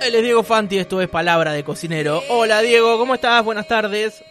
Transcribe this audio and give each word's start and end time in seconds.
Él 0.00 0.14
es 0.14 0.22
Diego 0.22 0.42
Fanti, 0.42 0.78
esto 0.78 1.00
es 1.00 1.08
Palabra 1.08 1.52
de 1.52 1.64
Cocinero. 1.64 2.22
Hola 2.28 2.60
Diego, 2.60 2.98
¿cómo 2.98 3.14
estás? 3.14 3.44
Buenas 3.44 3.66
tardes. 3.66 4.22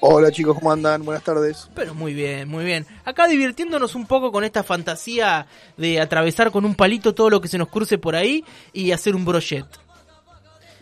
Hola 0.00 0.30
chicos, 0.30 0.58
¿cómo 0.58 0.70
andan? 0.70 1.02
Buenas 1.04 1.24
tardes. 1.24 1.68
Pero 1.74 1.94
muy 1.94 2.12
bien, 2.12 2.48
muy 2.48 2.64
bien. 2.64 2.86
Acá 3.04 3.26
divirtiéndonos 3.26 3.94
un 3.94 4.06
poco 4.06 4.30
con 4.30 4.44
esta 4.44 4.62
fantasía 4.62 5.46
de 5.78 5.98
atravesar 5.98 6.50
con 6.50 6.64
un 6.66 6.74
palito 6.74 7.14
todo 7.14 7.30
lo 7.30 7.40
que 7.40 7.48
se 7.48 7.58
nos 7.58 7.68
cruce 7.68 7.96
por 7.96 8.14
ahí 8.14 8.44
y 8.72 8.92
hacer 8.92 9.16
un 9.16 9.24
brochet. 9.24 9.66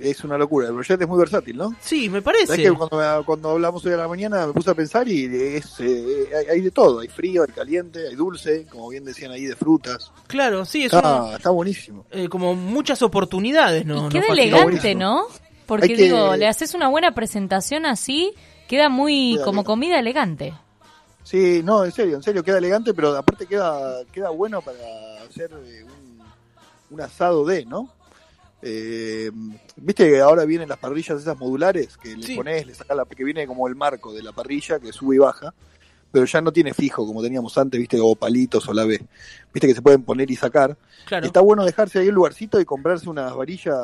Es 0.02 0.24
una 0.24 0.36
locura, 0.36 0.66
el 0.66 0.74
proyecto 0.74 1.04
es 1.04 1.08
muy 1.08 1.18
versátil, 1.18 1.56
¿no? 1.56 1.76
Sí, 1.80 2.08
me 2.08 2.20
¿Sabes 2.20 2.46
parece. 2.48 2.62
que 2.64 2.72
cuando, 3.24 3.48
hablamos 3.50 3.84
hoy 3.86 3.92
a 3.92 3.96
la 3.98 4.08
mañana 4.08 4.48
me 4.48 4.52
puse 4.52 4.68
a 4.70 4.74
pensar 4.74 5.06
y 5.06 5.26
es, 5.26 5.78
eh, 5.78 6.28
hay, 6.36 6.46
hay 6.56 6.60
de 6.60 6.70
todo, 6.72 6.98
hay 7.00 7.08
frío, 7.08 7.42
hay 7.46 7.52
caliente, 7.54 8.08
hay 8.08 8.16
dulce, 8.16 8.66
como 8.68 8.88
bien 8.88 9.04
decían 9.04 9.30
ahí, 9.30 9.44
de 9.44 9.54
frutas. 9.54 10.10
Claro, 10.26 10.64
sí, 10.64 10.80
es 10.86 10.92
Está, 10.92 11.36
está 11.36 11.50
buenísimo. 11.50 12.04
eh, 12.10 12.28
como 12.28 12.54
muchas 12.56 13.00
oportunidades, 13.02 13.86
¿no? 13.86 14.06
y 14.06 14.08
queda 14.10 14.26
elegante. 14.32 14.94
¿no? 14.96 15.26
Porque 15.66 15.88
que- 15.88 15.96
digo, 16.02 16.34
le 16.36 16.48
haces 16.48 16.74
una 16.74 16.88
buena 16.88 17.14
presentación 17.14 17.86
así, 17.86 18.32
queda 18.66 18.88
muy 18.88 19.34
Queda 19.34 19.44
como 19.44 19.60
bien. 19.60 19.64
comida 19.66 19.98
elegante. 20.00 20.52
Sí, 21.22 21.60
no, 21.62 21.84
en 21.84 21.92
serio, 21.92 22.16
en 22.16 22.22
serio, 22.24 22.42
queda 22.42 22.58
elegante, 22.58 22.92
pero 22.92 23.16
aparte 23.16 23.46
queda, 23.46 24.02
queda 24.10 24.30
bueno 24.30 24.60
para 24.62 24.78
hacer 25.30 25.50
eh, 25.64 25.84
un, 25.84 26.20
un 26.90 27.00
asado 27.00 27.44
de, 27.46 27.64
¿no? 27.64 27.88
Eh, 28.62 29.30
Viste 29.76 30.08
que 30.08 30.20
ahora 30.20 30.44
vienen 30.44 30.68
las 30.68 30.78
parrillas 30.78 31.20
esas 31.20 31.36
modulares 31.38 31.96
que 31.96 32.16
le 32.16 32.24
Sí. 32.26 32.36
pones, 32.36 32.66
le 32.66 32.74
sacas 32.74 32.96
la 32.96 33.04
que 33.04 33.24
viene 33.24 33.46
como 33.46 33.66
el 33.66 33.74
marco 33.74 34.12
de 34.12 34.22
la 34.22 34.30
parrilla 34.32 34.78
que 34.78 34.92
sube 34.92 35.16
y 35.16 35.18
baja, 35.18 35.52
pero 36.12 36.24
ya 36.26 36.40
no 36.40 36.52
tiene 36.52 36.72
fijo 36.74 37.04
como 37.06 37.22
teníamos 37.22 37.56
antes, 37.58 37.80
viste, 37.80 37.98
o 38.00 38.14
palitos 38.14 38.68
o 38.68 38.72
la 38.72 38.84
B. 38.84 39.00
Viste 39.52 39.66
que 39.66 39.74
se 39.74 39.82
pueden 39.82 40.02
poner 40.04 40.30
y 40.30 40.36
sacar. 40.36 40.76
Claro. 41.06 41.26
Está 41.26 41.40
bueno 41.40 41.64
dejarse 41.64 41.98
ahí 41.98 42.08
un 42.08 42.14
lugarcito 42.14 42.60
y 42.60 42.64
comprarse 42.64 43.08
unas 43.08 43.34
varillas 43.34 43.76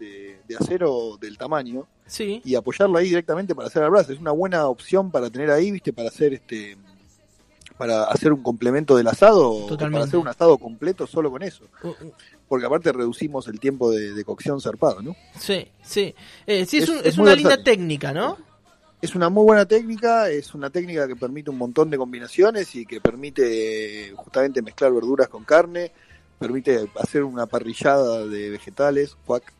de, 0.00 0.40
de 0.48 0.56
acero 0.56 1.16
del 1.20 1.38
tamaño 1.38 1.86
Sí. 2.06 2.40
y 2.44 2.54
apoyarlo 2.56 2.98
ahí 2.98 3.08
directamente 3.10 3.54
para 3.54 3.68
hacer 3.68 3.82
el 3.84 3.90
brazo. 3.90 4.12
Es 4.12 4.18
una 4.18 4.32
buena 4.32 4.66
opción 4.66 5.10
para 5.10 5.30
tener 5.30 5.50
ahí, 5.50 5.70
viste, 5.70 5.92
para 5.92 6.08
hacer 6.08 6.32
este 6.34 6.76
para 7.78 8.04
hacer 8.04 8.32
un 8.32 8.42
complemento 8.42 8.96
del 8.96 9.06
asado 9.08 9.50
o 9.50 9.66
Totalmente. 9.66 9.92
para 9.94 10.04
hacer 10.04 10.18
un 10.20 10.28
asado 10.28 10.58
completo 10.58 11.06
solo 11.06 11.30
con 11.30 11.42
eso. 11.42 11.64
Uh, 11.82 11.88
uh, 11.88 12.12
Porque 12.48 12.66
aparte 12.66 12.92
reducimos 12.92 13.48
el 13.48 13.58
tiempo 13.58 13.90
de, 13.90 14.12
de 14.14 14.24
cocción 14.24 14.60
zarpado, 14.60 15.02
¿no? 15.02 15.16
Sí, 15.38 15.66
sí. 15.82 16.14
Eh, 16.46 16.66
sí, 16.66 16.78
es, 16.78 16.84
Es- 16.84 16.88
un- 16.90 17.00
es 17.04 17.18
una 17.18 17.34
linda 17.34 17.50
versátil. 17.50 17.64
técnica, 17.64 18.12
¿no? 18.12 18.36
Es 19.02 19.14
una 19.14 19.28
muy 19.28 19.44
buena 19.44 19.66
técnica, 19.66 20.30
es 20.30 20.54
una 20.54 20.70
técnica 20.70 21.06
que 21.06 21.16
permite 21.16 21.50
un 21.50 21.58
montón 21.58 21.90
de 21.90 21.98
combinaciones 21.98 22.74
y 22.74 22.86
que 22.86 23.00
permite 23.02 24.08
eh, 24.08 24.12
justamente 24.16 24.62
mezclar 24.62 24.92
verduras 24.94 25.28
con 25.28 25.44
carne, 25.44 25.92
permite 26.38 26.88
hacer 26.98 27.22
una 27.24 27.44
parrillada 27.46 28.24
de 28.26 28.50
vegetales, 28.50 29.16
cuac. 29.26 29.52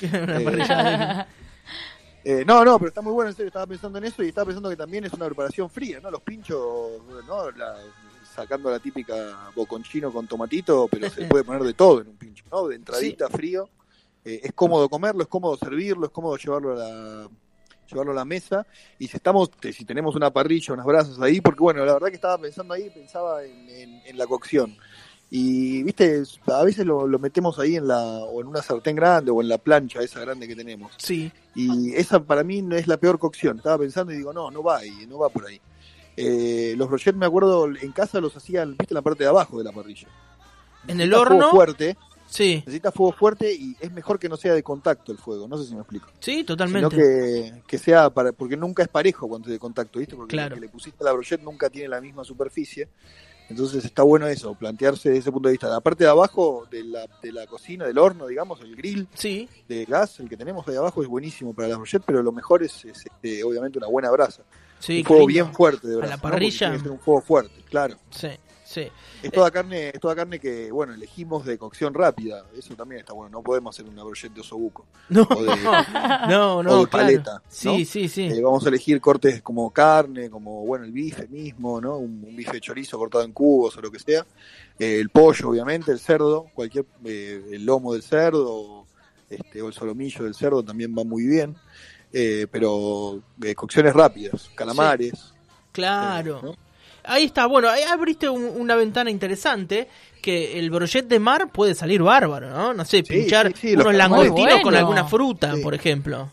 Una 0.02 0.40
Eh, 0.40 1.26
Eh, 2.30 2.44
no, 2.44 2.62
no, 2.62 2.78
pero 2.78 2.88
está 2.88 3.00
muy 3.00 3.14
bueno, 3.14 3.30
en 3.30 3.34
serio, 3.34 3.46
estaba 3.48 3.66
pensando 3.66 3.96
en 3.96 4.04
eso 4.04 4.22
y 4.22 4.28
estaba 4.28 4.44
pensando 4.44 4.68
que 4.68 4.76
también 4.76 5.02
es 5.02 5.14
una 5.14 5.24
preparación 5.24 5.70
fría, 5.70 5.98
¿no? 5.98 6.10
Los 6.10 6.20
pinchos, 6.20 6.58
¿no? 7.26 7.50
La- 7.52 7.78
sacando 8.34 8.70
la 8.70 8.78
típica 8.78 9.50
boconchino 9.54 10.12
con 10.12 10.26
tomatito, 10.26 10.88
pero 10.88 11.08
se 11.08 11.24
puede 11.24 11.42
poner 11.42 11.62
de 11.62 11.72
todo 11.72 12.02
en 12.02 12.08
un 12.08 12.16
pincho, 12.18 12.44
¿no? 12.52 12.66
De 12.68 12.76
entradita, 12.76 13.30
frío. 13.30 13.70
Eh, 14.22 14.40
es 14.42 14.52
cómodo 14.52 14.90
comerlo, 14.90 15.22
es 15.22 15.28
cómodo 15.28 15.56
servirlo, 15.56 16.04
es 16.04 16.12
cómodo 16.12 16.36
llevarlo 16.36 16.72
a 16.72 16.76
la 16.76 17.28
llevarlo 17.90 18.12
a 18.12 18.16
la 18.16 18.26
mesa 18.26 18.66
y 18.98 19.08
si 19.08 19.16
estamos 19.16 19.50
si 19.72 19.86
tenemos 19.86 20.14
una 20.14 20.30
parrilla 20.30 20.74
unas 20.74 20.84
brasas 20.84 21.18
ahí 21.22 21.40
porque 21.40 21.60
bueno 21.60 21.82
la 21.86 21.94
verdad 21.94 22.08
que 22.08 22.16
estaba 22.16 22.36
pensando 22.36 22.74
ahí 22.74 22.90
pensaba 22.90 23.42
en, 23.42 23.66
en- 23.70 24.02
en 24.04 24.18
la 24.18 24.26
cocción 24.26 24.76
y 25.30 25.82
viste 25.82 26.22
a 26.46 26.64
veces 26.64 26.86
lo, 26.86 27.06
lo 27.06 27.18
metemos 27.18 27.58
ahí 27.58 27.76
en 27.76 27.86
la 27.88 27.98
o 28.00 28.40
en 28.40 28.46
una 28.46 28.62
sartén 28.62 28.96
grande 28.96 29.30
o 29.30 29.42
en 29.42 29.48
la 29.48 29.58
plancha 29.58 30.00
esa 30.00 30.20
grande 30.20 30.48
que 30.48 30.56
tenemos 30.56 30.92
Sí. 30.96 31.30
y 31.54 31.94
esa 31.94 32.20
para 32.22 32.42
mí 32.42 32.62
no 32.62 32.76
es 32.76 32.86
la 32.86 32.96
peor 32.96 33.18
cocción. 33.18 33.58
Estaba 33.58 33.78
pensando 33.78 34.12
y 34.12 34.16
digo, 34.16 34.32
no, 34.32 34.50
no 34.50 34.62
va 34.62 34.78
ahí, 34.78 35.06
no 35.08 35.18
va 35.18 35.28
por 35.28 35.46
ahí. 35.46 35.60
Eh, 36.16 36.74
los 36.76 36.88
brochets, 36.88 37.16
me 37.16 37.26
acuerdo, 37.26 37.66
en 37.68 37.92
casa 37.92 38.20
los 38.20 38.36
hacían, 38.36 38.70
viste, 38.76 38.92
en 38.92 38.96
la 38.96 39.02
parte 39.02 39.22
de 39.24 39.28
abajo 39.30 39.58
de 39.58 39.64
la 39.64 39.72
parrilla. 39.72 40.08
En 40.86 41.00
el 41.00 41.12
horno. 41.14 41.36
Fuego 41.36 41.50
fuerte, 41.52 41.96
Sí, 42.30 42.56
necesita 42.56 42.92
fuego 42.92 43.12
fuerte 43.12 43.50
y 43.54 43.74
es 43.80 43.90
mejor 43.90 44.18
que 44.18 44.28
no 44.28 44.36
sea 44.36 44.52
de 44.52 44.62
contacto 44.62 45.12
el 45.12 45.18
fuego, 45.18 45.48
no 45.48 45.56
sé 45.56 45.64
si 45.66 45.74
me 45.74 45.80
explico. 45.80 46.08
sí, 46.20 46.32
Sino 46.36 46.44
totalmente. 46.46 46.94
que, 46.96 47.62
que 47.66 47.78
sea 47.78 48.10
para, 48.10 48.32
porque 48.32 48.54
nunca 48.56 48.82
es 48.82 48.88
parejo 48.88 49.26
cuando 49.28 49.48
es 49.48 49.52
de 49.52 49.58
contacto, 49.58 49.98
¿viste? 49.98 50.14
Porque 50.14 50.32
Claro. 50.36 50.54
que 50.56 50.60
le 50.60 50.68
pusiste 50.68 51.02
a 51.02 51.06
la 51.06 51.12
brochet 51.12 51.40
nunca 51.42 51.70
tiene 51.70 51.88
la 51.88 52.00
misma 52.02 52.24
superficie. 52.24 52.88
Entonces 53.48 53.84
está 53.84 54.02
bueno 54.02 54.26
eso, 54.26 54.54
plantearse 54.54 55.08
desde 55.08 55.20
ese 55.20 55.32
punto 55.32 55.48
de 55.48 55.52
vista. 55.52 55.68
La 55.68 55.80
parte 55.80 56.04
de 56.04 56.10
abajo 56.10 56.66
de 56.70 56.84
la, 56.84 57.06
de 57.22 57.32
la 57.32 57.46
cocina, 57.46 57.86
del 57.86 57.96
horno, 57.98 58.26
digamos, 58.26 58.60
el 58.60 58.76
grill, 58.76 59.08
Sí, 59.14 59.48
de 59.66 59.84
gas, 59.86 60.20
el 60.20 60.28
que 60.28 60.36
tenemos 60.36 60.66
ahí 60.68 60.76
abajo 60.76 61.02
es 61.02 61.08
buenísimo 61.08 61.54
para 61.54 61.68
las 61.68 61.78
brochettes, 61.78 62.04
pero 62.06 62.22
lo 62.22 62.32
mejor 62.32 62.62
es, 62.62 62.84
es, 62.84 63.06
este, 63.06 63.42
obviamente 63.44 63.78
una 63.78 63.86
buena 63.88 64.10
brasa. 64.10 64.42
sí. 64.80 64.98
un 64.98 65.04
fuego 65.06 65.26
bien 65.26 65.52
fuerte 65.54 65.88
de 65.88 65.94
A 65.94 65.98
brasa. 65.98 66.10
la 66.10 66.16
¿no? 66.16 66.22
Porque 66.22 66.32
parrilla. 66.34 66.58
tiene 66.58 66.76
que 66.76 66.82
ser 66.82 66.92
un 66.92 66.98
fuego 67.00 67.20
fuerte, 67.22 67.54
claro. 67.70 67.96
Sí, 68.10 68.28
sí. 68.68 68.88
Es 69.22 69.32
toda 69.32 69.50
carne, 69.50 69.88
es 69.88 70.00
toda 70.00 70.14
carne 70.14 70.38
que, 70.38 70.70
bueno, 70.70 70.92
elegimos 70.94 71.44
de 71.46 71.56
cocción 71.58 71.94
rápida. 71.94 72.44
Eso 72.56 72.74
también 72.74 73.00
está 73.00 73.12
bueno. 73.14 73.30
No 73.38 73.42
podemos 73.42 73.74
hacer 73.74 73.88
una 73.90 74.04
brochette 74.04 74.34
de 74.34 74.40
osobuco. 74.42 74.84
No, 75.08 75.22
O 75.22 75.42
de- 75.42 75.56
no, 76.28 76.56
o 76.58 76.62
no, 76.62 76.80
de 76.80 76.86
claro. 76.86 76.88
paleta, 76.90 77.42
Sí, 77.48 77.68
¿no? 77.78 77.84
sí, 77.84 78.08
sí. 78.08 78.26
Eh, 78.26 78.40
vamos 78.42 78.64
a 78.64 78.68
elegir 78.68 79.00
cortes 79.00 79.40
como 79.42 79.70
carne, 79.70 80.28
como, 80.30 80.64
bueno, 80.66 80.84
el 80.84 80.92
bife 80.92 81.26
mismo, 81.28 81.80
¿no? 81.80 81.96
Un, 81.96 82.24
un 82.28 82.36
bife 82.36 82.52
de 82.52 82.60
chorizo 82.60 82.98
cortado 82.98 83.24
en 83.24 83.32
cubos 83.32 83.76
o 83.76 83.80
lo 83.80 83.90
que 83.90 83.98
sea. 83.98 84.26
Eh, 84.78 84.98
el 85.00 85.08
pollo, 85.10 85.48
obviamente, 85.50 85.90
el 85.90 85.98
cerdo, 85.98 86.46
cualquier, 86.54 86.84
eh, 87.04 87.42
el 87.52 87.64
lomo 87.64 87.92
del 87.94 88.02
cerdo, 88.02 88.86
este, 89.30 89.60
o 89.62 89.68
el 89.68 89.72
solomillo 89.72 90.24
del 90.24 90.34
cerdo 90.34 90.62
también 90.62 90.94
va 90.96 91.04
muy 91.04 91.26
bien. 91.26 91.56
Eh, 92.12 92.46
pero 92.50 93.20
cocciones 93.56 93.92
rápidas, 93.94 94.48
calamares. 94.54 95.34
Claro. 95.72 96.40
¿no? 96.42 96.67
Ahí 97.08 97.24
está, 97.24 97.46
bueno, 97.46 97.68
ahí 97.68 97.82
abriste 97.82 98.28
un- 98.28 98.52
una 98.60 98.76
ventana 98.76 99.10
interesante 99.10 99.88
que 100.22 100.58
el 100.58 100.70
brochet 100.70 101.06
de 101.06 101.18
mar 101.18 101.50
puede 101.50 101.74
salir 101.74 102.02
bárbaro, 102.02 102.50
¿no? 102.50 102.74
No 102.74 102.84
sé, 102.84 103.02
pinchar 103.02 103.48
sí, 103.48 103.68
sí, 103.70 103.76
los 103.76 103.86
unos 103.86 103.96
langostinos 103.96 104.60
con 104.60 104.74
alguna 104.74 105.04
fruta, 105.04 105.54
por 105.62 105.74
ejemplo. 105.74 106.28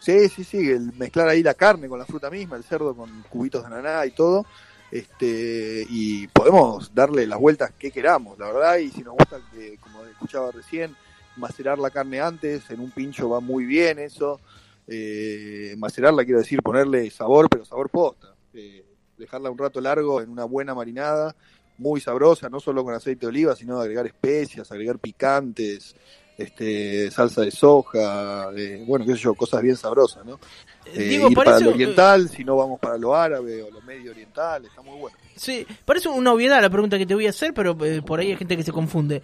Sí, 0.00 0.28
sí, 0.28 0.44
sí, 0.44 0.70
el 0.70 0.92
mezclar 0.94 1.28
ahí 1.28 1.42
la 1.42 1.54
carne 1.54 1.88
con 1.88 1.98
la 1.98 2.06
fruta 2.06 2.30
misma, 2.30 2.56
el 2.56 2.64
cerdo 2.64 2.94
con 2.94 3.24
cubitos 3.28 3.62
de 3.62 3.66
ananá 3.66 4.06
y 4.06 4.12
todo, 4.12 4.46
este 4.90 5.84
y 5.88 6.28
podemos 6.28 6.94
darle 6.94 7.26
las 7.26 7.38
vueltas 7.40 7.72
que 7.78 7.90
queramos, 7.90 8.38
la 8.38 8.46
verdad, 8.46 8.76
y 8.78 8.90
si 8.90 9.02
nos 9.02 9.14
gusta, 9.14 9.40
que, 9.52 9.76
como 9.78 10.04
escuchaba 10.04 10.52
recién, 10.52 10.94
macerar 11.36 11.78
la 11.78 11.90
carne 11.90 12.20
antes, 12.20 12.70
en 12.70 12.80
un 12.80 12.90
pincho 12.92 13.28
va 13.28 13.40
muy 13.40 13.64
bien 13.64 13.98
eso, 13.98 14.40
eh, 14.86 15.74
macerarla 15.76 16.24
quiero 16.24 16.38
decir 16.38 16.62
ponerle 16.62 17.10
sabor, 17.10 17.48
pero 17.50 17.64
sabor 17.64 17.90
posta, 17.90 18.28
eh, 18.54 18.84
dejarla 19.18 19.50
un 19.50 19.58
rato 19.58 19.80
largo 19.80 20.20
en 20.20 20.30
una 20.30 20.44
buena 20.44 20.74
marinada, 20.74 21.34
muy 21.78 22.00
sabrosa, 22.00 22.48
no 22.48 22.60
solo 22.60 22.84
con 22.84 22.94
aceite 22.94 23.20
de 23.20 23.26
oliva, 23.28 23.54
sino 23.54 23.80
agregar 23.80 24.06
especias, 24.06 24.70
agregar 24.72 24.98
picantes, 24.98 25.94
este, 26.38 27.10
salsa 27.10 27.42
de 27.42 27.50
soja, 27.50 28.50
eh, 28.56 28.84
bueno, 28.86 29.04
qué 29.04 29.12
sé 29.12 29.18
yo, 29.18 29.34
cosas 29.34 29.62
bien 29.62 29.76
sabrosas, 29.76 30.24
¿no? 30.24 30.38
Eh, 30.86 31.02
Digo, 31.04 31.30
ir 31.30 31.36
para 31.36 31.58
lo 31.58 31.70
oriental, 31.70 32.28
si 32.28 32.44
no 32.44 32.56
vamos 32.56 32.78
para 32.78 32.96
lo 32.96 33.14
árabe 33.14 33.62
o 33.62 33.70
lo 33.70 33.80
medio 33.82 34.10
oriental, 34.10 34.64
está 34.64 34.82
muy 34.82 34.98
bueno. 34.98 35.16
sí, 35.34 35.66
parece 35.84 36.08
una 36.08 36.32
obviedad 36.32 36.60
la 36.60 36.70
pregunta 36.70 36.98
que 36.98 37.06
te 37.06 37.14
voy 37.14 37.26
a 37.26 37.30
hacer, 37.30 37.52
pero 37.54 37.76
eh, 37.84 38.02
por 38.02 38.20
ahí 38.20 38.30
hay 38.30 38.36
gente 38.36 38.56
que 38.56 38.62
se 38.62 38.72
confunde. 38.72 39.22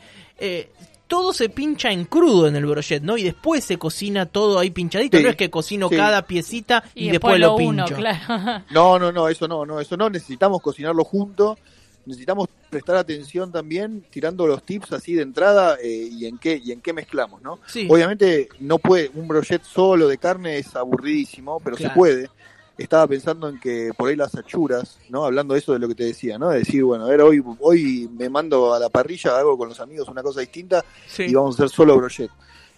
Todo 1.12 1.32
se 1.34 1.48
pincha 1.50 1.92
en 1.92 2.06
crudo 2.06 2.48
en 2.48 2.56
el 2.56 2.64
brochet, 2.64 3.02
¿no? 3.02 3.18
Y 3.18 3.22
después 3.22 3.62
se 3.64 3.76
cocina 3.76 4.24
todo 4.26 4.58
ahí 4.58 4.70
pinchadito. 4.70 5.18
Sí, 5.18 5.22
no 5.22 5.28
es 5.30 5.36
que 5.36 5.50
cocino 5.50 5.88
sí. 5.90 5.96
cada 5.96 6.22
piecita 6.26 6.82
y, 6.94 7.08
Y, 7.08 7.10
después, 7.10 7.34
después 7.34 7.40
lo 7.40 7.46
lo 7.48 7.56
pincho. 7.56 7.84
uno, 7.94 7.96
claro. 7.96 8.64
No, 8.70 8.98
no, 8.98 9.12
no, 9.12 9.28
eso 9.28 9.46
no, 9.46 9.66
no, 9.66 9.78
eso 9.78 9.96
no, 9.96 10.08
necesitamos 10.08 10.62
cocinarlo 10.62 11.04
junto, 11.04 11.58
necesitamos 12.06 12.48
prestar 12.70 12.96
atención 12.96 13.52
también, 13.52 14.04
tirando 14.10 14.46
los 14.46 14.62
tips 14.62 14.92
así 14.94 15.14
de 15.14 15.22
entrada 15.22 15.76
eh, 15.82 16.08
y 16.10 16.24
en 16.24 16.38
qué 16.38 16.58
y 16.64 16.72
en 16.72 16.80
qué 16.80 16.94
mezclamos, 16.94 17.42
¿no? 17.42 17.58
Sí. 17.66 17.86
Obviamente 17.90 18.48
no 18.60 18.78
puede, 18.78 19.10
un 19.14 19.28
brochet 19.28 19.62
solo 19.62 20.08
de 20.08 20.16
carne 20.16 20.56
es 20.56 20.74
aburridísimo, 20.74 21.60
pero 21.62 21.76
Claro. 21.76 21.92
se 21.92 21.98
puede. 21.98 22.30
Estaba 22.78 23.06
pensando 23.06 23.48
en 23.48 23.60
que 23.60 23.92
por 23.96 24.08
ahí 24.08 24.16
las 24.16 24.34
achuras, 24.34 24.98
¿no? 25.08 25.24
Hablando 25.24 25.54
de 25.54 25.60
eso 25.60 25.72
de 25.72 25.78
lo 25.78 25.88
que 25.88 25.94
te 25.94 26.04
decía, 26.04 26.38
¿no? 26.38 26.48
De 26.50 26.58
decir, 26.60 26.82
bueno, 26.84 27.04
a 27.04 27.08
ver, 27.08 27.20
hoy, 27.20 27.42
hoy 27.60 28.10
me 28.16 28.28
mando 28.28 28.72
a 28.74 28.78
la 28.78 28.88
parrilla, 28.88 29.38
hago 29.38 29.56
con 29.58 29.68
los 29.68 29.78
amigos 29.80 30.08
una 30.08 30.22
cosa 30.22 30.40
distinta 30.40 30.84
Sí. 31.06 31.24
y 31.24 31.34
vamos 31.34 31.58
a 31.58 31.64
hacer 31.64 31.74
solo 31.76 31.96
brochet. 31.96 32.30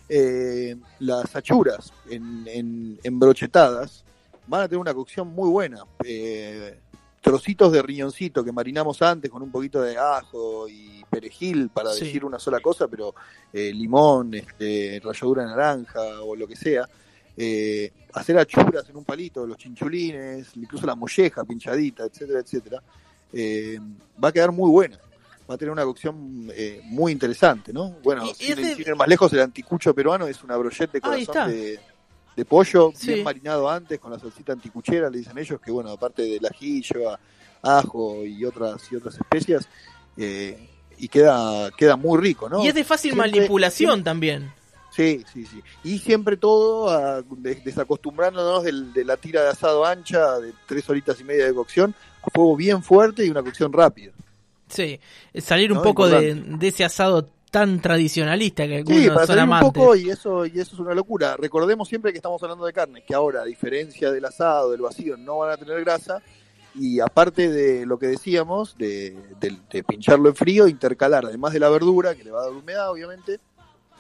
Eh, 0.09 0.77
las 0.99 1.35
achuras 1.35 1.93
en, 2.11 2.45
en, 2.47 2.99
en 3.03 3.19
brochetadas 3.19 4.05
van 4.47 4.63
a 4.63 4.69
tener 4.69 4.79
una 4.81 4.93
cocción 4.93 5.29
muy 5.29 5.49
buena. 5.49 5.85
Eh, 6.05 6.79
trocitos 7.23 7.73
de 7.73 7.81
riñoncito 7.81 8.45
que 8.45 8.53
marinamos 8.53 9.01
antes 9.01 9.31
con 9.31 9.41
un 9.43 9.51
poquito 9.51 9.81
de 9.81 9.97
ajo 9.97 10.69
y 10.69 11.03
perejil 11.09 11.71
para 11.71 11.91
Sí. 11.93 12.05
decir 12.05 12.23
una 12.25 12.39
sola 12.39 12.61
cosa, 12.61 12.87
pero 12.87 13.15
eh, 13.51 13.73
limón, 13.73 14.35
este, 14.35 15.01
ralladura 15.03 15.45
de 15.45 15.49
naranja 15.49 16.03
o 16.23 16.37
lo 16.37 16.47
que 16.47 16.57
sea. 16.57 16.87
Eh, 17.37 17.93
hacer 18.13 18.39
achuras 18.39 18.89
en 18.89 18.97
un 18.97 19.05
palito, 19.05 19.47
los 19.47 19.57
chinchulines, 19.59 20.49
incluso 20.57 20.87
la 20.87 20.95
molleja 20.95 21.45
pinchadita, 21.45 22.05
etcétera, 22.05 22.41
etcétera, 22.41 22.83
eh, 23.33 23.79
va 24.23 24.29
a 24.29 24.33
quedar 24.33 24.53
muy 24.53 24.71
buena. 24.71 24.99
Va 25.51 25.57
a 25.57 25.59
tener 25.59 25.73
una 25.73 25.85
cocción 25.85 26.49
eh, 26.55 26.81
muy 26.85 27.13
interesante, 27.13 27.73
¿no? 27.73 27.97
Bueno, 28.03 28.25
sin, 28.35 28.59
ir 28.59 28.95
más 28.97 29.09
lejos, 29.09 29.33
el 29.33 29.41
anticucho 29.41 29.93
peruano 29.95 30.27
es 30.27 30.43
una 30.43 30.57
brochette 30.57 30.93
de 30.93 31.01
corazón 31.01 31.51
de, 31.51 31.79
de 32.37 32.45
pollo, 32.47 32.93
Sí. 32.95 33.09
bien 33.15 33.25
marinado 33.25 33.69
antes, 33.69 33.99
con 33.99 34.11
la 34.13 34.19
salsita 34.19 34.53
anticuchera, 34.53 35.11
le 35.11 35.19
dicen 35.19 35.37
ellos, 35.37 35.61
que 35.61 35.71
bueno, 35.71 35.91
aparte 35.91 36.23
del 36.23 36.47
ajillo, 36.47 37.19
ajo 37.61 38.25
y 38.25 38.45
otras, 38.45 38.91
y 38.91 38.97
otras 38.97 39.17
especias, 39.17 39.69
eh, 40.17 40.69
y 40.97 41.09
queda, 41.09 41.71
queda 41.77 41.97
muy 41.97 42.19
rico, 42.21 42.49
¿no? 42.49 42.65
Y 42.65 42.69
es 42.69 42.75
de 42.75 42.85
fácil 42.85 43.13
Siempre- 43.13 43.33
manipulación 43.33 44.03
también. 44.05 44.51
Sí, 44.95 45.25
sí, 45.33 45.45
sí. 45.45 45.61
Y 45.83 45.99
siempre 45.99 46.37
todo 46.37 46.89
a- 46.91 47.23
de- 47.23 47.57
desacostumbrándonos 47.57 48.63
del- 48.63 48.93
de 48.93 49.05
la 49.05 49.17
tira 49.17 49.43
de 49.43 49.49
asado 49.49 49.85
ancha 49.85 50.39
de 50.39 50.53
tres 50.67 50.89
horitas 50.89 51.21
y 51.21 51.25
media 51.25 51.47
de 51.47 51.55
cocción 51.55 51.95
a 52.23 52.31
fuego 52.31 52.55
bien 52.57 52.83
fuerte 52.83 53.25
y 53.25 53.31
una 53.31 53.43
cocción 53.43 53.73
rápida. 53.73 54.13
Sí, 54.69 55.01
salir 55.37 55.73
un 55.73 55.79
No, 55.79 55.83
poco 55.85 56.09
de, 56.09 56.57
ese 56.63 56.85
asado 56.85 57.29
tan 57.51 57.81
tradicionalista 57.81 58.67
que 58.67 58.79
algunos 58.79 59.01
Sí, 59.01 59.09
para 59.09 59.27
son 59.27 59.37
salir 59.37 59.53
un 59.53 59.61
poco 59.61 59.95
y 59.97 60.11
eso, 60.11 60.47
y 60.47 60.59
eso 60.61 60.75
es 60.75 60.79
una 60.81 60.95
locura. 60.95 61.37
Recordemos 61.37 61.89
siempre 61.89 62.13
que 62.13 62.19
estamos 62.19 62.43
hablando 62.43 62.65
de 62.65 62.73
carne, 62.73 63.05
que 63.07 63.15
ahora, 63.15 63.43
a 63.43 63.45
diferencia 63.45 64.11
del 64.11 64.25
asado, 64.25 64.71
del 64.73 64.81
vacío, 64.81 65.17
no 65.17 65.39
van 65.39 65.51
a 65.53 65.57
tener 65.57 65.79
grasa. 65.85 66.21
Y 66.77 66.99
aparte 66.99 67.49
de 67.51 67.87
lo 67.87 67.99
que 68.01 68.09
decíamos, 68.09 68.77
de, 68.77 69.17
de- 69.39 69.57
de 69.71 69.85
pincharlo 69.85 70.29
en 70.29 70.35
frío, 70.35 70.67
intercalar, 70.67 71.25
además 71.25 71.53
de 71.53 71.61
la 71.61 71.69
verdura, 71.69 72.17
que 72.17 72.25
le 72.25 72.33
va 72.33 72.41
a 72.41 72.45
dar 72.47 72.53
humedad, 72.53 72.91
obviamente, 72.91 73.39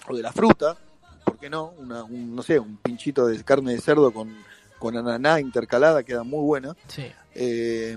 o 0.08 0.16
de 0.16 0.22
la 0.22 0.32
fruta, 0.32 0.76
¿por 1.24 1.38
qué 1.38 1.48
no? 1.50 1.72
Una, 1.78 2.04
un, 2.04 2.34
no 2.36 2.42
sé, 2.42 2.58
un 2.58 2.76
pinchito 2.78 3.26
de 3.26 3.42
carne 3.44 3.72
de 3.74 3.80
cerdo 3.80 4.12
con, 4.12 4.34
con 4.78 4.96
ananá 4.96 5.40
intercalada, 5.40 6.02
queda 6.02 6.22
muy 6.22 6.40
buena. 6.44 6.76
Sí, 6.88 7.06
Eh, 7.34 7.96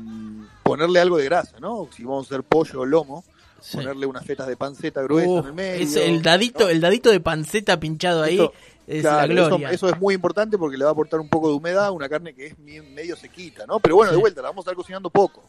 ponerle 0.64 1.00
algo 1.00 1.18
de 1.18 1.26
grasa, 1.26 1.60
¿no? 1.60 1.88
Si 1.96 2.04
vamos 2.04 2.26
a 2.26 2.36
hacer 2.36 2.44
pollo 2.44 2.82
o 2.82 2.86
lomo, 2.86 3.24
sí. 3.62 3.78
ponerle 3.78 4.06
unas 4.08 4.26
fetas 4.26 4.48
de 4.48 4.58
panceta 4.58 5.02
gruesa 5.04 5.30
Uh, 5.30 5.40
en 5.40 5.46
el 5.46 5.54
medio. 5.54 5.84
es 5.84 5.96
el 5.96 6.22
dadito, 6.24 6.64
¿no? 6.66 6.70
el 6.70 6.82
dadito 6.82 7.12
de 7.12 7.20
panceta 7.20 7.80
pinchado 7.80 8.24
ahí 8.24 8.36
Eso- 8.36 8.54
es 8.88 9.02
Claro, 9.02 9.34
la 9.34 9.42
eso, 9.42 9.50
gloria. 9.50 9.70
eso 9.72 9.90
es 9.90 10.00
muy 10.00 10.16
importante 10.16 10.58
porque 10.58 10.78
le 10.78 10.86
va 10.86 10.92
a 10.92 10.94
aportar 10.94 11.20
un 11.20 11.28
poco 11.28 11.50
de 11.50 11.56
humedad 11.56 11.86
a 11.88 11.92
una 11.92 12.08
carne 12.08 12.34
que 12.34 12.48
es 12.48 12.58
medio 12.58 13.16
sequita, 13.18 13.66
¿no? 13.68 13.80
Pero 13.82 13.96
bueno, 13.98 14.12
de 14.14 14.18
vuelta, 14.18 14.42
la 14.42 14.48
vamos 14.48 14.66
a 14.66 14.72
estar 14.72 14.76
cocinando 14.76 15.10
poco. 15.10 15.44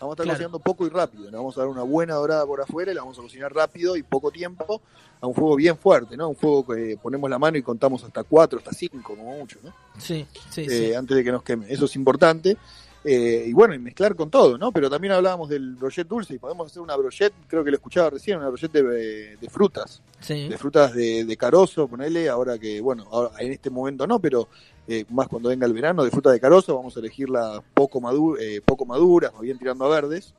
Vamos 0.00 0.12
a 0.12 0.14
estar 0.14 0.24
Claro. 0.24 0.36
cocinando 0.38 0.58
poco 0.60 0.86
y 0.86 0.88
rápido. 0.88 1.30
Le 1.30 1.36
vamos 1.36 1.56
a 1.56 1.60
dar 1.60 1.68
una 1.68 1.82
buena 1.82 2.14
dorada 2.14 2.46
por 2.46 2.60
afuera 2.60 2.90
y 2.90 2.94
la 2.94 3.02
vamos 3.02 3.18
a 3.18 3.22
cocinar 3.22 3.52
rápido 3.54 3.96
y 3.96 4.02
poco 4.02 4.30
tiempo 4.30 4.80
a 5.20 5.26
un 5.26 5.34
fuego 5.34 5.56
bien 5.56 5.76
fuerte, 5.76 6.16
¿no? 6.16 6.30
Un 6.30 6.36
fuego 6.36 6.66
que 6.66 6.98
ponemos 7.02 7.28
la 7.28 7.38
mano 7.38 7.58
y 7.58 7.62
contamos 7.62 8.02
hasta 8.04 8.24
cuatro, 8.24 8.58
hasta 8.58 8.72
cinco, 8.72 8.98
como 9.14 9.36
mucho, 9.36 9.58
¿no? 9.62 9.74
Sí, 9.98 10.26
sí, 10.50 10.62
Eh, 10.62 10.68
sí. 10.88 10.94
antes 10.94 11.16
de 11.16 11.22
que 11.24 11.30
nos 11.32 11.42
queme. 11.42 11.66
Eso 11.68 11.84
es 11.84 11.94
importante. 11.96 12.56
Eh, 13.02 13.44
y 13.46 13.52
bueno, 13.54 13.72
y 13.74 13.78
mezclar 13.78 14.14
con 14.14 14.28
todo, 14.30 14.58
¿no? 14.58 14.72
Pero 14.72 14.90
también 14.90 15.12
hablábamos 15.14 15.48
del 15.48 15.74
brochet 15.74 16.06
dulce 16.06 16.34
y 16.34 16.38
podemos 16.38 16.66
hacer 16.70 16.82
una 16.82 16.96
brochet, 16.96 17.32
creo 17.46 17.64
que 17.64 17.70
lo 17.70 17.76
escuchaba 17.76 18.10
recién, 18.10 18.36
una 18.38 18.48
brochet 18.48 18.70
de, 18.72 19.36
de 19.36 19.48
frutas 19.48 20.02
sí. 20.20 20.48
de 20.48 20.58
frutas 20.58 20.92
de, 20.92 21.24
de 21.24 21.36
carozo, 21.38 21.88
ponele, 21.88 22.28
ahora 22.28 22.58
que, 22.58 22.78
bueno, 22.82 23.06
ahora 23.10 23.30
en 23.38 23.52
este 23.52 23.70
momento 23.70 24.06
no, 24.06 24.18
pero 24.18 24.48
eh, 24.86 25.06
más 25.10 25.28
cuando 25.28 25.48
venga 25.48 25.64
el 25.66 25.72
verano, 25.72 26.04
de 26.04 26.10
fruta 26.10 26.30
de 26.30 26.40
carozo, 26.40 26.76
vamos 26.76 26.94
a 26.96 27.00
elegirlas 27.00 27.62
poco, 27.72 28.02
madu 28.02 28.36
eh, 28.36 28.60
poco 28.62 28.84
maduras, 28.84 29.32
o 29.34 29.40
bien 29.40 29.58
tirando 29.58 29.86
a 29.86 29.88
verdes, 29.88 30.34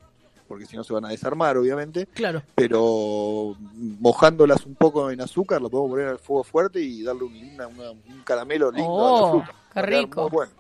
porque 0.48 0.66
si 0.68 0.76
no 0.76 0.84
se 0.84 0.94
van 0.94 1.06
a 1.06 1.10
desarmar, 1.10 1.58
obviamente, 1.58 2.06
Claro. 2.08 2.44
pero 2.54 3.56
mojándolas 4.00 4.66
un 4.66 4.76
poco 4.76 5.10
en 5.10 5.22
azúcar, 5.22 5.62
lo 5.62 5.70
podemos 5.70 5.92
poner 5.92 6.08
al 6.10 6.20
fuego 6.20 6.44
fuerte 6.44 6.80
y 6.82 7.02
darle 7.04 7.24
un, 7.24 7.34
una- 7.56 7.68
una- 7.68 7.92
un 7.92 8.22
caramelo 8.24 8.72
lindo 8.72 8.92
a 9.08 9.12
la 9.12 9.28
Oh, 9.28 9.32
fruta. 9.32 9.56
qué 9.74 9.82
rico. 9.82 10.22
muy 10.24 10.30
bueno. 10.32 10.52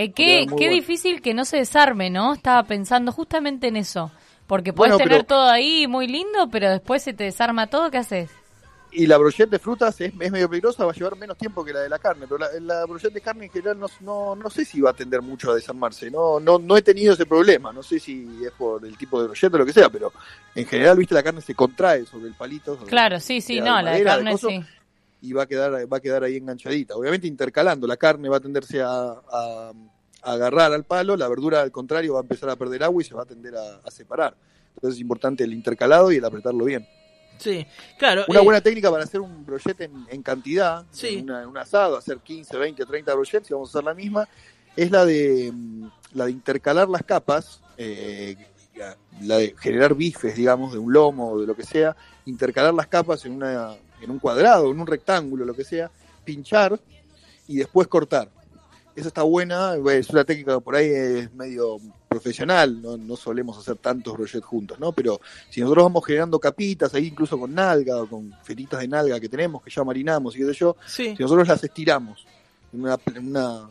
Eh, 0.00 0.12
qué 0.12 0.46
qué 0.46 0.54
bueno. 0.54 0.72
difícil 0.74 1.20
que 1.20 1.34
no 1.34 1.44
se 1.44 1.56
desarme, 1.56 2.08
¿no? 2.10 2.34
Estaba 2.34 2.62
pensando 2.62 3.10
justamente 3.12 3.66
en 3.68 3.76
eso. 3.76 4.10
Porque 4.46 4.72
puedes 4.72 4.92
Bueno, 4.94 5.04
tener 5.04 5.18
pero- 5.26 5.26
todo 5.26 5.50
ahí 5.50 5.86
muy 5.88 6.06
lindo, 6.06 6.48
pero 6.50 6.70
después 6.70 7.02
se 7.02 7.12
te 7.12 7.24
desarma 7.24 7.66
todo, 7.66 7.90
¿qué 7.90 7.98
haces? 7.98 8.30
Y 8.90 9.06
la 9.06 9.18
brochette 9.18 9.50
de 9.50 9.58
frutas 9.58 10.00
es, 10.00 10.12
es 10.18 10.30
medio 10.32 10.48
peligrosa, 10.48 10.86
va 10.86 10.92
a 10.92 10.94
llevar 10.94 11.14
menos 11.16 11.36
tiempo 11.36 11.62
que 11.62 11.74
la 11.74 11.80
de 11.80 11.90
la 11.90 11.98
carne, 11.98 12.26
pero 12.26 12.38
la, 12.38 12.48
la 12.60 12.86
brochette 12.86 13.12
de 13.12 13.20
carne 13.20 13.44
en 13.44 13.50
general 13.50 13.78
no, 13.78 13.86
no, 14.00 14.34
no 14.34 14.48
sé 14.48 14.64
si 14.64 14.80
va 14.80 14.90
a 14.90 14.94
tender 14.94 15.20
mucho 15.20 15.50
a 15.50 15.54
desarmarse, 15.56 16.10
no, 16.10 16.40
no, 16.40 16.58
no 16.58 16.74
he 16.76 16.80
tenido 16.80 17.12
ese 17.12 17.26
problema, 17.26 17.70
no 17.70 17.82
sé 17.82 17.98
si 18.00 18.26
es 18.42 18.50
por 18.52 18.86
el 18.86 18.96
tipo 18.96 19.20
de 19.20 19.26
brochette 19.26 19.52
o 19.52 19.58
lo 19.58 19.66
que 19.66 19.74
sea, 19.74 19.90
pero 19.90 20.10
en 20.54 20.64
general, 20.64 20.96
viste, 20.96 21.12
la 21.14 21.22
carne 21.22 21.42
se 21.42 21.54
contrae 21.54 22.06
sobre 22.06 22.28
el 22.28 22.34
palito. 22.34 22.76
sobre- 22.76 22.88
Claro, 22.88 23.20
sí, 23.20 23.42
sí, 23.42 23.60
no, 23.60 23.82
la 23.82 23.90
de 23.92 24.04
carne 24.04 24.38
sí. 24.38 24.64
Y 25.20 25.32
va 25.32 25.42
a 25.42 25.46
quedar, 25.46 25.72
va 25.92 25.96
a 25.96 26.00
quedar 26.00 26.22
ahí 26.24 26.36
enganchadita. 26.36 26.94
Obviamente 26.94 27.26
intercalando, 27.26 27.86
la 27.86 27.96
carne 27.96 28.28
va 28.28 28.36
a 28.36 28.40
tenderse 28.40 28.80
a, 28.80 28.90
a- 29.30 29.72
a 30.22 30.32
agarrar 30.32 30.72
al 30.72 30.84
palo, 30.84 31.16
la 31.16 31.28
verdura 31.28 31.60
al 31.62 31.70
contrario 31.70 32.14
va 32.14 32.20
a 32.20 32.22
empezar 32.22 32.50
a 32.50 32.56
perder 32.56 32.82
agua 32.82 33.00
y 33.02 33.04
se 33.04 33.14
va 33.14 33.22
a 33.22 33.26
tender 33.26 33.54
a, 33.56 33.76
a 33.84 33.90
separar. 33.90 34.34
Entonces 34.74 34.96
es 34.96 35.00
importante 35.00 35.44
el 35.44 35.52
intercalado 35.52 36.10
y 36.12 36.16
el 36.16 36.24
apretarlo 36.24 36.64
bien. 36.64 36.86
Sí, 37.38 37.64
claro. 37.98 38.24
Una 38.28 38.40
eh, 38.40 38.44
buena 38.44 38.60
técnica 38.60 38.90
para 38.90 39.04
hacer 39.04 39.20
un 39.20 39.46
brochette 39.46 39.82
en, 39.82 39.92
en 40.10 40.22
cantidad, 40.22 40.84
Sí. 40.90 41.18
en, 41.18 41.24
una- 41.30 41.42
en 41.42 41.48
un 41.48 41.56
asado, 41.58 41.96
hacer 41.96 42.18
15, 42.18 42.56
20, 42.56 42.84
30 42.84 43.14
brochettes, 43.14 43.46
si 43.46 43.54
vamos 43.54 43.68
a 43.68 43.78
hacer 43.78 43.84
la 43.84 43.94
misma, 43.94 44.28
es 44.76 44.90
la 44.90 45.04
de 45.04 45.52
mm, 45.54 45.86
la 46.14 46.24
de 46.26 46.30
intercalar 46.32 46.88
las 46.88 47.04
capas, 47.04 47.60
eh, 47.76 48.36
la 49.22 49.38
de 49.38 49.54
generar 49.58 49.94
bifes, 49.94 50.34
digamos, 50.36 50.72
de 50.72 50.78
un 50.78 50.92
lomo 50.92 51.30
o 51.32 51.40
de 51.40 51.46
lo 51.46 51.54
que 51.54 51.64
sea, 51.64 51.96
intercalar 52.26 52.74
las 52.74 52.86
capas 52.88 53.24
en, 53.24 53.32
una, 53.32 53.76
en 54.00 54.10
un 54.10 54.18
cuadrado, 54.18 54.70
en 54.70 54.80
un 54.80 54.86
rectángulo, 54.86 55.44
lo 55.44 55.54
que 55.54 55.64
sea, 55.64 55.90
pinchar 56.24 56.78
y 57.46 57.56
después 57.56 57.88
cortar. 57.88 58.30
Esa 58.94 59.08
está 59.08 59.22
buena, 59.22 59.76
es 59.92 60.10
una 60.10 60.24
técnica 60.24 60.54
que 60.54 60.60
por 60.60 60.74
ahí 60.74 60.88
es 60.88 61.32
medio 61.32 61.78
profesional, 62.08 62.82
no, 62.82 62.96
no 62.96 63.16
solemos 63.16 63.56
hacer 63.58 63.76
tantos 63.76 64.14
brochets 64.14 64.44
juntos, 64.44 64.80
¿no? 64.80 64.92
Pero 64.92 65.20
si 65.50 65.60
nosotros 65.60 65.84
vamos 65.84 66.04
generando 66.04 66.40
capitas, 66.40 66.92
ahí 66.94 67.06
incluso 67.06 67.38
con 67.38 67.54
nalga 67.54 68.02
o 68.02 68.08
con 68.08 68.34
feritas 68.42 68.80
de 68.80 68.88
nalga 68.88 69.20
que 69.20 69.28
tenemos, 69.28 69.62
que 69.62 69.70
ya 69.70 69.84
marinamos 69.84 70.34
y 70.34 70.40
qué 70.40 70.46
sé 70.46 70.54
yo, 70.54 70.76
Sí, 70.86 71.14
si 71.16 71.22
nosotros 71.22 71.46
las 71.46 71.62
estiramos 71.62 72.26
en 72.72 72.82
una, 72.82 72.98
en 73.14 73.28
una, 73.28 73.68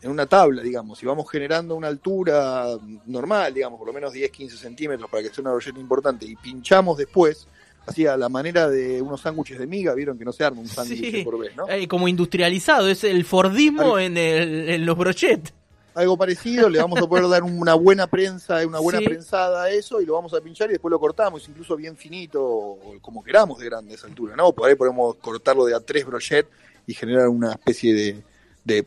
en 0.00 0.10
una 0.10 0.26
tabla, 0.26 0.62
digamos, 0.62 1.02
y 1.02 1.06
vamos 1.06 1.30
generando 1.30 1.74
una 1.74 1.88
altura 1.88 2.68
normal, 3.06 3.52
digamos, 3.52 3.78
por 3.78 3.88
lo 3.88 3.92
menos 3.92 4.12
10, 4.12 4.30
15 4.30 4.56
centímetros 4.56 5.10
para 5.10 5.22
que 5.22 5.28
sea 5.28 5.42
una 5.42 5.52
brocheta 5.52 5.78
importante, 5.78 6.24
y 6.24 6.36
pinchamos 6.36 6.96
después, 6.96 7.48
así 7.86 8.06
a 8.06 8.16
la 8.16 8.28
manera 8.28 8.68
de 8.68 9.00
unos 9.02 9.20
sándwiches 9.22 9.58
de 9.58 9.66
miga, 9.66 9.94
vieron 9.94 10.16
que 10.18 10.24
no 10.24 10.32
se 10.32 10.44
arma 10.44 10.60
un 10.60 10.68
sándwich 10.68 11.10
Sí. 11.10 11.22
por 11.24 11.38
vez, 11.38 11.56
¿no? 11.56 11.68
eh, 11.68 11.88
como 11.88 12.06
industrializado, 12.08 12.88
es 12.88 13.04
el 13.04 13.24
Fordismo 13.24 13.96
Al- 13.96 14.02
en, 14.04 14.16
el- 14.16 14.68
en 14.68 14.86
los 14.86 14.96
brochets. 14.96 15.52
Algo 15.94 16.16
parecido, 16.16 16.68
le 16.68 16.78
vamos 16.78 17.00
a 17.02 17.06
poder 17.08 17.28
dar 17.28 17.42
una 17.42 17.74
buena 17.74 18.06
prensa, 18.06 18.64
una 18.64 18.78
buena 18.78 19.00
Sí. 19.00 19.04
prensada 19.06 19.64
a 19.64 19.70
eso, 19.70 20.00
y 20.00 20.06
lo 20.06 20.14
vamos 20.14 20.32
a 20.34 20.40
pinchar 20.40 20.68
y 20.70 20.74
después 20.74 20.90
lo 20.90 21.00
cortamos, 21.00 21.46
incluso 21.48 21.74
bien 21.76 21.96
finito, 21.96 22.78
como 23.00 23.24
queramos 23.24 23.58
de 23.58 23.64
grande 23.66 23.94
esa 23.96 24.06
altura, 24.06 24.36
¿no? 24.36 24.52
Por 24.52 24.68
ahí 24.68 24.76
podemos 24.76 25.16
cortarlo 25.16 25.64
de 25.66 25.74
a 25.74 25.80
tres 25.80 26.06
brochet 26.06 26.46
y 26.86 26.94
generar 26.94 27.28
una 27.28 27.52
especie 27.52 27.92
de, 27.92 28.22
de 28.64 28.86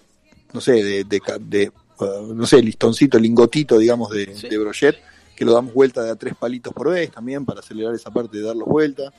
no 0.53 0.61
sé, 0.61 0.71
de, 0.83 1.03
de, 1.03 1.19
de, 1.41 1.71
uh, 1.99 2.33
no 2.33 2.45
sé, 2.45 2.61
listoncito, 2.61 3.19
lingotito, 3.19 3.77
digamos, 3.77 4.09
de, 4.11 4.33
Sí. 4.35 4.47
de 4.47 4.57
brochet, 4.57 4.95
que 5.35 5.45
lo 5.45 5.53
damos 5.53 5.73
vuelta 5.73 6.03
de 6.03 6.11
a 6.11 6.15
tres 6.15 6.35
palitos 6.35 6.73
por 6.73 6.89
vez 6.89 7.11
también 7.11 7.45
para 7.45 7.59
acelerar 7.59 7.93
esa 7.95 8.11
parte 8.11 8.37
de 8.37 8.43
darlos 8.43 8.67
vuelta. 8.67 9.11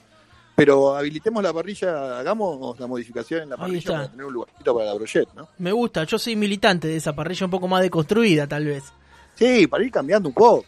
Pero 0.56 0.94
habilitemos 0.97 1.42
la 1.42 1.52
parrilla, 1.52 2.16
hagamos 2.18 2.78
la 2.78 2.87
modificación 2.87 3.42
en 3.42 3.49
la 3.50 3.56
parrilla 3.56 3.90
para 3.92 4.09
tener 4.11 4.25
un 4.26 4.33
lugarcito 4.35 4.73
para 4.75 4.87
la 4.87 4.94
brochet, 4.94 5.28
¿no? 5.35 5.49
Me 5.59 5.73
gusta, 5.73 6.04
yo 6.04 6.16
soy 6.16 6.37
militante 6.37 6.87
de 6.87 6.97
esa 6.97 7.12
parrilla 7.14 7.47
un 7.47 7.50
poco 7.50 7.66
más 7.66 7.83
deconstruida, 7.83 8.47
tal 8.47 8.64
vez. 8.66 8.85
Sí, 9.35 9.66
para 9.66 9.83
ir 9.83 9.90
cambiando 9.90 10.28
un 10.28 10.35
poco. 10.35 10.64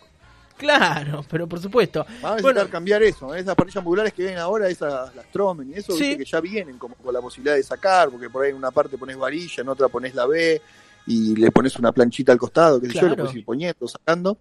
Claro, 0.56 1.24
pero 1.30 1.46
por 1.46 1.60
supuesto. 1.60 2.04
Vamos 2.04 2.22
a 2.24 2.28
Bueno. 2.30 2.46
necesitar 2.48 2.68
cambiar 2.70 3.02
eso, 3.04 3.32
¿eh? 3.34 3.40
esas 3.40 3.54
parrillas 3.54 3.84
modulares 3.84 4.12
que 4.12 4.22
vienen 4.22 4.40
ahora, 4.40 4.68
esas 4.68 5.14
las 5.14 5.30
Tromen 5.30 5.68
y 5.70 5.74
eso, 5.74 5.92
Sí. 5.92 6.02
viste 6.02 6.18
que 6.18 6.24
ya 6.24 6.40
vienen 6.40 6.78
como 6.78 6.94
con 6.96 7.12
la 7.14 7.20
posibilidad 7.20 7.54
de 7.54 7.62
sacar, 7.62 8.08
porque 8.10 8.28
por 8.30 8.42
ahí 8.44 8.50
en 8.50 8.56
una 8.56 8.70
parte 8.72 8.96
pones 8.98 9.16
varilla, 9.16 9.60
en 9.62 9.68
otra 9.68 9.88
pones 9.88 10.14
la 10.14 10.26
B 10.26 10.60
y 11.06 11.36
le 11.36 11.50
pones 11.52 11.76
una 11.76 11.92
planchita 11.92 12.32
al 12.32 12.38
costado, 12.38 12.80
que 12.80 12.88
sé 12.88 12.94
yo, 12.94 13.00
Claro. 13.00 13.10
lo 13.16 13.22
puedes 13.24 13.36
ir 13.36 13.44
poniendo, 13.44 13.86
sacando. 13.86 14.36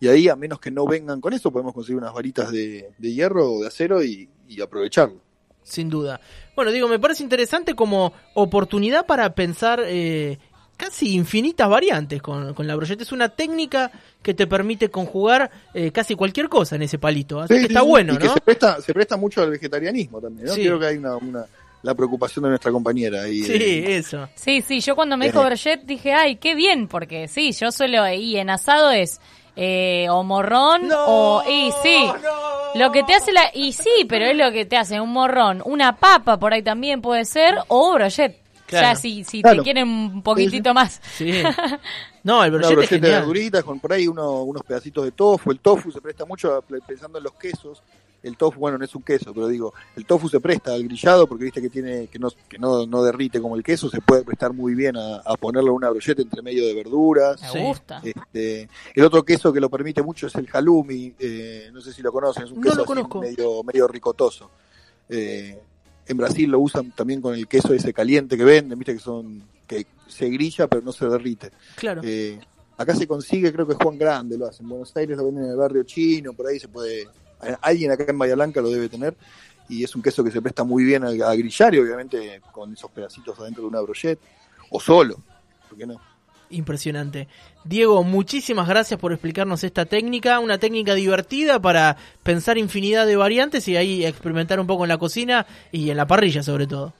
Y 0.00 0.08
ahí, 0.08 0.28
a 0.28 0.36
menos 0.36 0.60
que 0.60 0.70
no 0.70 0.86
vengan 0.86 1.20
con 1.20 1.32
eso, 1.32 1.50
podemos 1.50 1.72
conseguir 1.72 1.98
unas 1.98 2.12
varitas 2.12 2.50
de, 2.52 2.90
de 2.98 3.12
hierro 3.14 3.52
o 3.52 3.60
de 3.62 3.68
acero 3.68 4.02
y, 4.04 4.28
y 4.48 4.60
aprovecharlo. 4.60 5.20
Sin 5.62 5.88
duda. 5.90 6.20
Bueno, 6.54 6.70
digo, 6.70 6.86
me 6.86 6.98
parece 6.98 7.22
interesante 7.22 7.74
como 7.74 8.12
oportunidad 8.34 9.06
para 9.06 9.34
pensar 9.34 9.82
eh, 9.84 10.38
casi 10.76 11.14
infinitas 11.14 11.68
variantes 11.68 12.20
con, 12.22 12.54
con 12.54 12.66
la 12.66 12.76
brocheta. 12.76 13.02
Es 13.02 13.12
una 13.12 13.30
técnica 13.30 13.90
que 14.22 14.34
te 14.34 14.46
permite 14.46 14.90
conjugar 14.90 15.50
eh, 15.74 15.90
casi 15.92 16.14
cualquier 16.14 16.48
cosa 16.48 16.76
en 16.76 16.82
ese 16.82 16.98
palito. 16.98 17.40
Así 17.40 17.54
Sí, 17.54 17.60
que 17.60 17.66
está 17.68 17.80
sí, 17.80 17.86
bueno, 17.86 18.14
y 18.14 18.18
que 18.18 18.26
¿no? 18.26 18.34
se 18.34 18.40
presta, 18.42 18.80
se 18.80 18.92
presta 18.94 19.16
mucho 19.16 19.42
al 19.42 19.50
vegetarianismo 19.50 20.20
también, 20.20 20.46
¿no? 20.46 20.52
Sí. 20.54 20.60
Creo 20.62 20.78
que 20.78 20.86
hay 20.86 20.96
una, 20.98 21.16
una- 21.16 21.46
la 21.82 21.94
preocupación 21.94 22.42
de 22.44 22.48
nuestra 22.50 22.70
compañera 22.72 23.22
ahí. 23.22 23.42
Sí, 23.42 23.52
eh, 23.52 23.96
eso. 23.96 24.28
Sí, 24.34 24.60
sí, 24.60 24.80
yo 24.80 24.94
cuando 24.96 25.16
me 25.16 25.26
dijo 25.26 25.40
Eh. 25.42 25.46
brochet 25.46 25.82
dije, 25.84 26.12
ay, 26.12 26.36
qué 26.36 26.54
bien, 26.54 26.86
porque 26.88 27.28
sí, 27.28 27.52
yo 27.52 27.70
suelo, 27.72 28.08
y 28.12 28.36
en 28.36 28.50
asado 28.50 28.90
es 28.90 29.20
eh, 29.56 30.06
o 30.10 30.22
morrón 30.22 30.88
o... 30.94 31.42
Y 31.48 31.72
sí, 31.82 32.06
lo 32.74 32.92
que 32.92 33.02
te 33.04 33.14
hace 33.14 33.32
la... 33.32 33.50
Y 33.54 33.72
sí, 33.72 34.06
pero 34.08 34.26
es 34.26 34.36
lo 34.36 34.52
que 34.52 34.66
te 34.66 34.76
hace 34.76 35.00
un 35.00 35.12
morrón, 35.12 35.62
una 35.64 35.96
papa 35.96 36.38
por 36.38 36.52
ahí 36.52 36.62
también 36.62 37.00
puede 37.02 37.24
ser, 37.24 37.56
o 37.68 37.94
brochet. 37.94 38.38
Claro. 38.66 38.88
Ya 38.88 38.94
si, 38.96 39.22
si 39.24 39.42
Claro. 39.42 39.58
te 39.58 39.62
quieren 39.62 39.88
un 39.88 40.22
poquitito 40.22 40.74
más. 40.74 41.00
Sí. 41.16 41.42
No, 42.24 42.42
el 42.42 42.52
Una 42.52 42.66
brochete 42.68 42.96
es 42.96 43.00
de 43.02 43.10
verduritas 43.10 43.62
con 43.62 43.78
por 43.78 43.92
ahí 43.92 44.08
uno- 44.08 44.42
unos 44.42 44.64
pedacitos 44.64 45.04
de 45.04 45.12
tofu. 45.12 45.52
El 45.52 45.60
tofu 45.60 45.92
se 45.92 46.00
presta 46.00 46.24
mucho 46.24 46.56
a- 46.56 46.60
pensando 46.84 47.18
en 47.18 47.22
los 47.24 47.34
quesos. 47.34 47.80
El 48.22 48.36
tofu, 48.36 48.58
bueno, 48.58 48.76
no 48.78 48.84
es 48.84 48.94
un 48.94 49.02
queso, 49.02 49.32
pero 49.32 49.46
digo, 49.46 49.72
el 49.94 50.04
tofu 50.04 50.28
se 50.28 50.40
presta 50.40 50.74
al 50.74 50.82
grillado 50.82 51.26
porque 51.28 51.44
viste 51.44 51.62
que 51.62 51.70
tiene 51.70 52.08
que 52.08 52.18
no 52.18 52.28
que 52.48 52.58
no, 52.58 52.84
no 52.86 53.02
derrite 53.04 53.40
como 53.40 53.54
el 53.54 53.62
queso, 53.62 53.88
se 53.88 54.00
puede 54.00 54.24
prestar 54.24 54.52
muy 54.52 54.74
bien 54.74 54.96
a, 54.96 55.16
a 55.18 55.36
ponerlo 55.36 55.70
en 55.70 55.76
una 55.76 55.90
brocheta 55.90 56.22
entre 56.22 56.42
medio 56.42 56.66
de 56.66 56.74
verduras. 56.74 57.40
Me 57.54 57.66
gusta. 57.68 58.00
Este, 58.02 58.68
el 58.94 59.04
otro 59.04 59.24
queso 59.24 59.52
que 59.52 59.60
lo 59.60 59.70
permite 59.70 60.02
mucho 60.02 60.26
es 60.26 60.34
el 60.34 60.48
halloumi, 60.52 61.14
eh, 61.18 61.70
no 61.72 61.80
sé 61.80 61.92
si 61.92 62.02
lo 62.02 62.10
conocen, 62.10 62.44
es 62.44 62.50
un 62.50 62.56
No 62.60 62.62
queso 62.64 62.76
lo 62.76 62.82
así 62.82 62.88
conozco. 62.88 63.20
medio 63.20 63.62
medio 63.62 63.86
ricotoso. 63.86 64.50
Eh, 65.08 65.58
en 66.08 66.16
Brasil 66.16 66.50
lo 66.50 66.58
usan 66.60 66.90
también 66.92 67.20
con 67.20 67.34
el 67.34 67.46
queso 67.46 67.72
ese 67.74 67.92
caliente 67.92 68.36
que 68.36 68.44
venden, 68.44 68.78
viste 68.78 68.94
que 68.94 69.00
son 69.00 69.42
que 69.66 69.86
se 70.08 70.28
grilla 70.30 70.66
pero 70.68 70.82
no 70.82 70.90
se 70.92 71.06
derrite. 71.06 71.50
Claro. 71.76 72.00
Eh, 72.04 72.38
acá 72.76 72.94
se 72.94 73.06
consigue, 73.06 73.52
creo 73.52 73.66
que 73.66 73.74
Juan 73.74 73.98
Grande 73.98 74.36
lo 74.36 74.46
hace. 74.46 74.62
En 74.62 74.68
Buenos 74.68 74.96
Aires 74.96 75.16
lo 75.16 75.26
venden 75.26 75.44
en 75.44 75.50
el 75.50 75.56
barrio 75.56 75.82
chino, 75.84 76.32
por 76.32 76.46
ahí 76.48 76.58
se 76.58 76.68
puede. 76.68 77.06
Alguien 77.60 77.90
acá 77.90 78.04
en 78.08 78.18
Bahía 78.18 78.34
Blanca 78.34 78.60
lo 78.60 78.70
debe 78.70 78.88
tener. 78.88 79.14
Y 79.68 79.82
es 79.82 79.94
un 79.96 80.02
queso 80.02 80.22
que 80.22 80.30
se 80.30 80.40
presta 80.40 80.62
muy 80.62 80.84
bien 80.84 81.04
a, 81.04 81.08
a 81.08 81.34
grillar 81.34 81.74
y 81.74 81.78
obviamente 81.78 82.40
con 82.52 82.72
esos 82.72 82.90
pedacitos 82.90 83.38
adentro 83.38 83.62
de 83.62 83.68
una 83.68 83.80
brochette. 83.80 84.20
O 84.70 84.80
solo, 84.80 85.22
¿por 85.68 85.78
qué 85.78 85.86
no? 85.86 86.00
Impresionante. 86.50 87.26
Diego, 87.64 88.04
muchísimas 88.04 88.68
gracias 88.68 89.00
por 89.00 89.12
explicarnos 89.12 89.64
esta 89.64 89.84
técnica, 89.84 90.38
una 90.38 90.58
técnica 90.58 90.94
divertida 90.94 91.60
para 91.60 91.96
pensar 92.22 92.56
infinidad 92.58 93.06
de 93.06 93.16
variantes 93.16 93.66
y 93.66 93.76
ahí 93.76 94.06
experimentar 94.06 94.60
un 94.60 94.66
poco 94.66 94.84
en 94.84 94.88
la 94.88 94.98
cocina 94.98 95.46
y 95.72 95.90
en 95.90 95.96
la 95.96 96.06
parrilla 96.06 96.42
sobre 96.42 96.66
todo. 96.68 96.94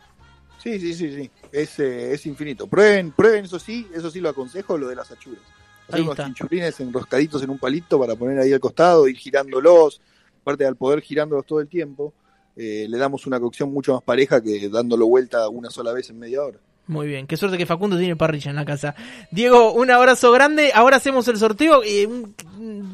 Sí, 0.62 0.81
sí, 0.81 0.95
sí, 0.95 1.14
sí. 1.14 1.31
Es, 1.52 1.78
eh, 1.78 2.12
es 2.12 2.26
infinito. 2.26 2.66
Prueben, 2.66 3.12
prueben, 3.12 3.45
eso 3.45 3.61
sí, 3.61 3.87
eso 3.95 4.11
sí 4.11 4.21
lo 4.21 4.31
aconsejo, 4.31 4.76
lo 4.76 4.88
de 4.88 4.97
las 4.97 5.12
achuras. 5.12 5.43
Hacer 5.88 6.00
unos 6.00 6.14
está. 6.14 6.25
chinchulines 6.25 6.81
enroscaditos 6.81 7.40
en 7.45 7.50
un 7.50 7.59
palito 7.59 8.00
para 8.00 8.16
poner 8.16 8.40
ahí 8.40 8.52
al 8.52 8.59
costado, 8.59 9.07
ir 9.07 9.16
girándolos. 9.16 10.00
Aparte, 10.46 10.64
al 10.64 10.76
poder 10.76 11.00
girándolos 11.00 11.44
todo 11.44 11.58
el 11.60 11.66
tiempo, 11.66 12.14
eh, 12.54 12.86
le 12.88 12.98
damos 12.98 13.26
una 13.26 13.40
cocción 13.40 13.72
mucho 13.72 13.94
más 13.94 14.02
pareja 14.04 14.40
que 14.40 14.68
dándolo 14.68 15.08
vuelta 15.08 15.48
una 15.48 15.70
sola 15.70 15.92
vez 15.92 16.08
en 16.10 16.20
media 16.20 16.40
hora. 16.40 16.58
Muy 16.86 17.08
bien, 17.08 17.26
qué 17.26 17.36
suerte 17.36 17.58
que 17.58 17.66
Facundo 17.66 17.98
tiene 17.98 18.14
parrilla 18.14 18.50
en 18.50 18.54
la 18.54 18.64
casa. 18.64 18.94
Diego, 19.32 19.72
un 19.72 19.90
abrazo 19.90 20.30
grande. 20.30 20.70
Ahora 20.72 20.98
hacemos 20.98 21.26
el 21.26 21.36
sorteo. 21.38 21.82
eh, 21.82 22.08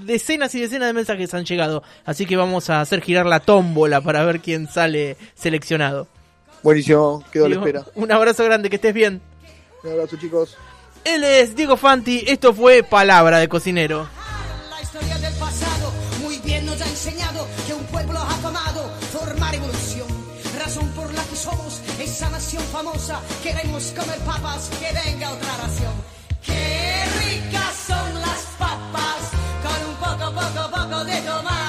decenas 0.06 0.54
y 0.54 0.62
decenas 0.62 0.88
de 0.88 0.94
mensajes 0.94 1.34
han 1.34 1.44
llegado. 1.44 1.82
Así 2.06 2.24
que 2.24 2.36
vamos 2.36 2.70
a 2.70 2.80
hacer 2.80 3.02
girar 3.02 3.26
la 3.26 3.40
tómbola 3.40 4.00
para 4.00 4.24
ver 4.24 4.40
quién 4.40 4.66
sale 4.66 5.18
seleccionado. 5.34 6.08
Buenísimo, 6.62 7.22
quedo 7.30 7.44
a 7.44 7.48
la 7.50 7.56
espera. 7.56 7.84
un 7.96 8.10
abrazo 8.10 8.44
grande, 8.44 8.70
que 8.70 8.76
estés 8.76 8.94
bien. 8.94 9.20
Un 9.84 9.90
abrazo, 9.90 10.16
chicos. 10.16 10.56
Él 11.04 11.22
es 11.22 11.54
Diego 11.54 11.76
Fanti. 11.76 12.24
Esto 12.26 12.54
fue 12.54 12.82
Palabra 12.82 13.40
de 13.40 13.48
Cocinero. 13.50 14.08
Enseñado 16.92 17.46
que 17.66 17.72
un 17.72 17.84
pueblo 17.84 18.18
afamado 18.18 18.82
forma 19.12 19.50
revolución. 19.50 20.06
Razón 20.58 20.88
por 20.90 21.12
la 21.14 21.24
que 21.24 21.36
somos 21.36 21.80
esa 21.98 22.28
nación 22.28 22.62
famosa. 22.64 23.20
Queremos 23.42 23.92
comer 23.96 24.18
papas, 24.20 24.68
que 24.78 24.92
venga 24.92 25.32
otra 25.32 25.56
ración. 25.56 25.94
Qué 26.44 27.04
ricas 27.20 27.74
son 27.86 28.20
las 28.20 28.40
papas 28.58 29.22
con 29.64 29.78
un 29.90 29.96
poco, 30.04 30.26
poco, 30.40 30.70
poco 30.70 31.04
de 31.04 31.20
tomate. 31.22 31.61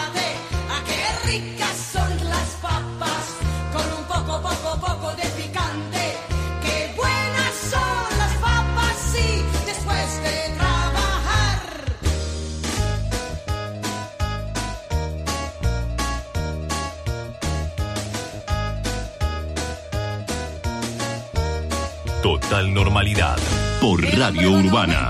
Normalidad 22.71 23.37
por 23.81 24.01
Radio 24.17 24.51
Urbana. 24.51 25.09